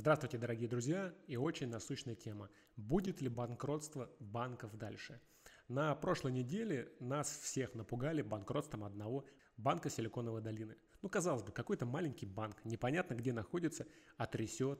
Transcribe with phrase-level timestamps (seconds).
[0.00, 2.48] Здравствуйте, дорогие друзья, и очень насущная тема.
[2.74, 5.20] Будет ли банкротство банков дальше?
[5.68, 9.26] На прошлой неделе нас всех напугали банкротством одного
[9.58, 10.78] банка Силиконовой долины.
[11.02, 13.86] Ну, казалось бы, какой-то маленький банк, непонятно где находится,
[14.16, 14.26] а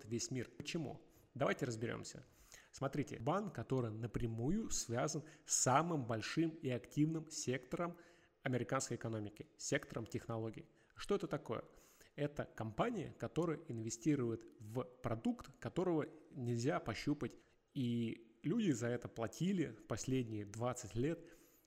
[0.06, 0.50] весь мир.
[0.56, 0.98] Почему?
[1.34, 2.24] Давайте разберемся.
[2.72, 7.94] Смотрите, банк, который напрямую связан с самым большим и активным сектором
[8.42, 10.66] американской экономики, сектором технологий.
[10.96, 11.62] Что это такое?
[12.16, 17.32] Это компания, которая инвестирует в продукт, которого нельзя пощупать.
[17.74, 21.24] И люди за это платили последние 20 лет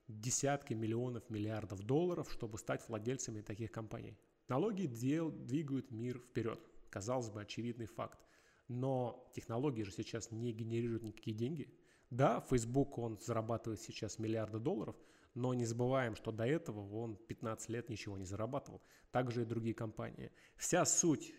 [0.08, 4.18] десятки миллионов, миллиардов долларов, чтобы стать владельцами таких компаний.
[4.48, 6.60] Налоги дел двигают мир вперед.
[6.90, 8.20] Казалось бы, очевидный факт.
[8.68, 11.74] Но технологии же сейчас не генерируют никакие деньги.
[12.10, 14.96] Да, Facebook, он зарабатывает сейчас миллиарды долларов,
[15.34, 18.82] но не забываем, что до этого он 15 лет ничего не зарабатывал.
[19.12, 20.32] Также и другие компании.
[20.56, 21.34] Вся суть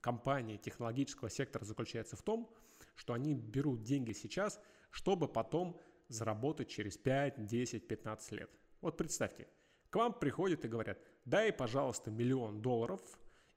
[0.00, 2.50] компании технологического сектора заключается в том,
[2.94, 4.60] что они берут деньги сейчас,
[4.90, 8.50] чтобы потом заработать через 5, 10, 15 лет.
[8.80, 9.48] Вот представьте,
[9.90, 13.00] к вам приходят и говорят, дай, пожалуйста, миллион долларов,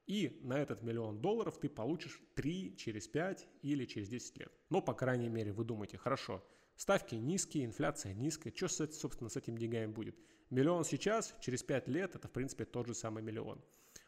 [0.07, 4.51] и на этот миллион долларов ты получишь 3 через 5 или через 10 лет.
[4.69, 6.43] Но, по крайней мере, вы думаете, хорошо,
[6.81, 10.17] ставки низкие, инфляция низкая, что, собственно, с этими деньгами будет?
[10.49, 13.63] Миллион сейчас, через 5 лет, это, в принципе, тот же самый миллион.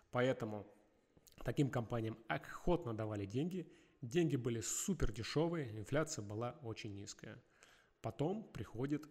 [0.10, 0.66] Поэтому
[1.46, 3.72] таким компаниям охотно давали деньги,
[4.02, 7.40] деньги были супер дешевые, инфляция была очень низкая.
[8.02, 9.08] Потом приходит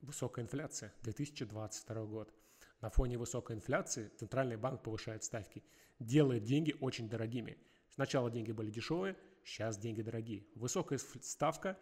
[0.00, 2.34] высокая инфляция, 2022 год.
[2.80, 5.62] На фоне высокой инфляции Центральный банк повышает ставки,
[6.00, 7.58] делает деньги очень дорогими.
[7.90, 10.48] Сначала деньги были дешевые, сейчас деньги дорогие.
[10.56, 11.78] Высокая ставка,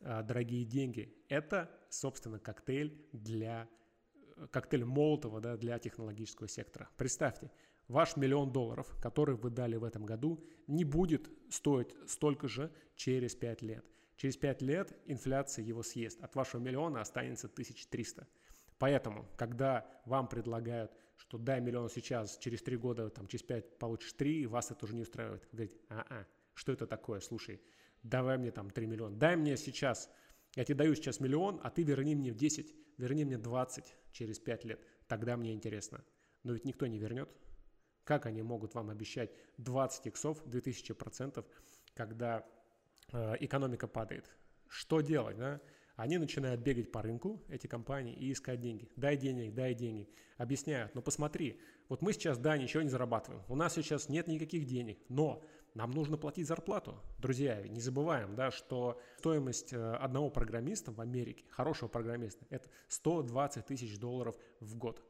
[0.00, 3.68] дорогие деньги– это, собственно, коктейль для
[4.14, 6.88] э, коктейль Молотова да, для технологического сектора.
[6.96, 7.50] Представьте,
[7.88, 13.34] ваш миллион долларов, который вы дали в этом году, не будет стоить столько же через
[13.34, 13.84] 5 лет.
[14.16, 16.22] Через 5 лет инфляция его съест.
[16.22, 18.26] От вашего миллиона останется 1300.
[18.78, 24.12] Поэтому, когда вам предлагают, что дай миллион сейчас, через 3 года, там, через 5 получишь
[24.14, 25.42] 3, вас это уже не устраивает.
[25.52, 27.60] Вы говорите, а-а, что это такое, слушай,
[28.02, 30.10] давай мне там 3 миллиона, дай мне сейчас,
[30.56, 34.38] я тебе даю сейчас миллион, а ты верни мне в 10, верни мне 20 через
[34.38, 36.04] 5 лет, тогда мне интересно.
[36.42, 37.30] Но ведь никто не вернет.
[38.04, 41.44] Как они могут вам обещать 20 иксов, 2000%,
[41.94, 42.46] когда
[43.12, 44.30] э, экономика падает?
[44.68, 45.60] Что делать, да?
[46.00, 48.88] Они начинают бегать по рынку, эти компании, и искать деньги.
[48.96, 50.08] Дай денег, дай денег.
[50.38, 53.44] Объясняют, ну посмотри, вот мы сейчас, да, ничего не зарабатываем.
[53.48, 55.44] У нас сейчас нет никаких денег, но
[55.74, 56.98] нам нужно платить зарплату.
[57.18, 63.66] Друзья, не забываем, да, что стоимость э, одного программиста в Америке, хорошего программиста, это 120
[63.66, 65.04] тысяч долларов в год.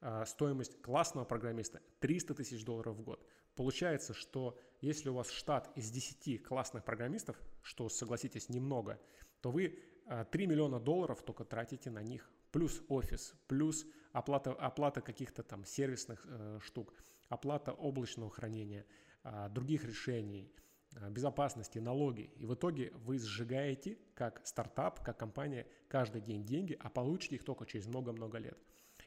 [0.00, 3.22] А стоимость классного программиста 300 тысяч долларов в год.
[3.56, 8.98] Получается, что если у вас штат из 10 классных программистов, что, согласитесь, немного,
[9.42, 9.78] то вы
[10.10, 15.64] 3 а, миллиона долларов только тратите на них, плюс офис, плюс оплата, оплата каких-то там
[15.64, 16.92] сервисных э, штук,
[17.28, 18.86] оплата облачного хранения,
[19.22, 20.52] э, других решений,
[20.96, 22.32] э, безопасности, налоги.
[22.36, 27.44] И в итоге вы сжигаете как стартап, как компания каждый день деньги, а получите их
[27.44, 28.58] только через много-много лет.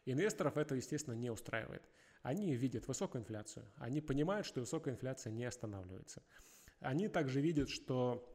[0.05, 1.83] Инвесторов это, естественно, не устраивает.
[2.21, 6.23] Они видят высокую инфляцию, они понимают, что высокая инфляция не останавливается.
[6.79, 8.32] Они также видят, что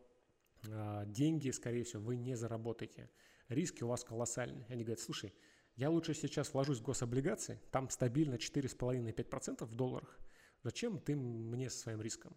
[0.62, 3.10] деньги, скорее всего, вы не заработаете.
[3.48, 4.66] Риски у вас колоссальные.
[4.68, 5.32] Они говорят, слушай,
[5.76, 10.18] я лучше сейчас вложусь в гособлигации, там стабильно 4,5-5% в долларах.
[10.62, 12.36] Зачем ты мне со своим риском?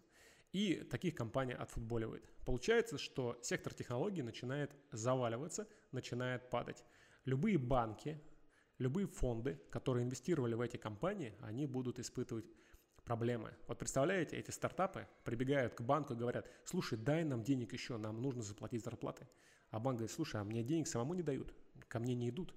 [0.52, 2.30] И таких компаний отфутболивает.
[2.44, 6.84] Получается, что сектор технологий начинает заваливаться, начинает падать.
[7.24, 8.20] Любые банки,
[8.78, 12.46] любые фонды, которые инвестировали в эти компании, они будут испытывать
[13.04, 13.54] проблемы.
[13.66, 18.20] Вот представляете, эти стартапы прибегают к банку и говорят, слушай, дай нам денег еще, нам
[18.20, 19.28] нужно заплатить зарплаты.
[19.70, 21.54] А банк говорит, слушай, а мне денег самому не дают,
[21.88, 22.54] ко мне не идут.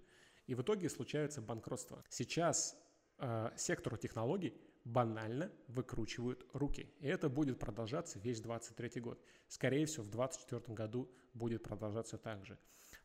[0.47, 2.03] И в итоге случается банкротство.
[2.09, 2.77] Сейчас
[3.17, 6.93] э, сектору технологий банально выкручивают руки.
[6.99, 9.19] И это будет продолжаться весь 23 год.
[9.47, 12.57] Скорее всего, в 2024 году будет продолжаться так же.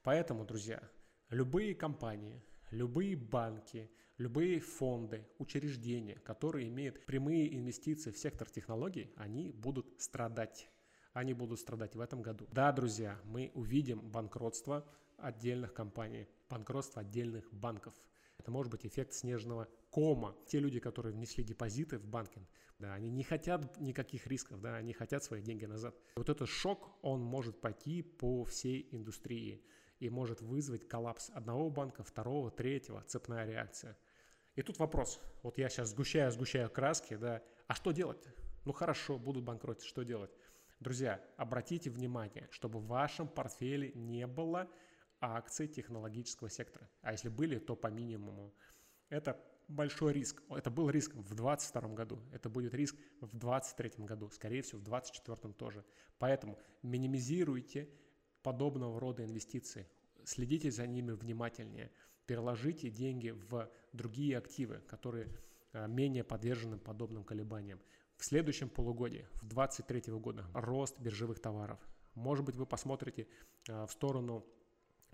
[0.02, 0.82] Поэтому, друзья,
[1.30, 9.52] любые компании, любые банки, любые фонды, учреждения, которые имеют прямые инвестиции в сектор технологий, они
[9.52, 10.68] будут страдать.
[11.12, 12.46] Они будут страдать в этом году.
[12.52, 14.86] Да, друзья, мы увидим банкротство
[15.16, 17.94] отдельных компаний, банкротство отдельных банков.
[18.38, 20.36] Это может быть эффект снежного кома.
[20.46, 24.94] Те люди, которые внесли депозиты в банкинг, да, они не хотят никаких рисков, да, они
[24.94, 25.94] хотят свои деньги назад.
[26.16, 29.62] Вот этот шок, он может пойти по всей индустрии
[30.00, 33.96] и может вызвать коллапс одного банка, второго, третьего, цепная реакция.
[34.56, 35.20] И тут вопрос.
[35.42, 38.26] Вот я сейчас сгущаю, сгущаю краски, да, а что делать?
[38.64, 40.30] Ну хорошо, будут банкротить, что делать?
[40.80, 44.68] Друзья, обратите внимание, чтобы в вашем портфеле не было
[45.20, 46.90] акций технологического сектора.
[47.02, 48.54] А если были, то по минимуму.
[49.10, 49.38] Это
[49.68, 50.42] большой риск.
[50.48, 54.84] Это был риск в 2022 году, это будет риск в 2023 году, скорее всего, в
[54.84, 55.84] 2024 тоже.
[56.18, 57.88] Поэтому минимизируйте
[58.42, 59.86] подобного рода инвестиции,
[60.24, 61.90] следите за ними внимательнее,
[62.26, 65.28] переложите деньги в другие активы, которые
[65.72, 67.80] э, менее подвержены подобным колебаниям.
[68.16, 71.80] В следующем полугодии, в 2023 года, рост биржевых товаров.
[72.14, 73.26] Может быть, вы посмотрите
[73.68, 74.44] э, в сторону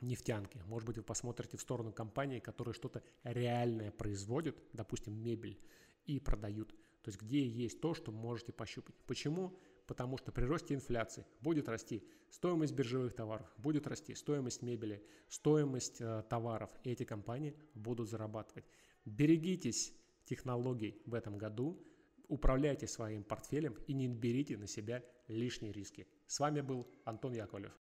[0.00, 0.62] нефтянки.
[0.67, 5.58] Может быть, вы посмотрите в сторону компании, которые что-то реальное производят, допустим, мебель,
[6.05, 6.70] и продают.
[7.02, 8.94] То есть где есть то, что можете пощупать.
[9.06, 9.58] Почему?
[9.86, 16.00] Потому что при росте инфляции будет расти стоимость биржевых товаров, будет расти стоимость мебели, стоимость
[16.00, 18.64] э, товаров, и эти компании будут зарабатывать.
[19.04, 19.94] Берегитесь
[20.24, 21.80] технологий в этом году,
[22.28, 26.08] управляйте своим портфелем и не берите на себя лишние риски.
[26.26, 27.72] С вами был Антон Яковлев.